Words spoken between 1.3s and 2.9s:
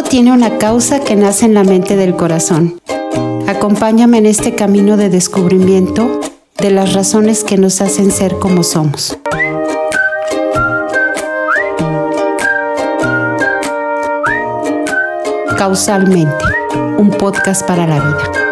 en la mente del corazón.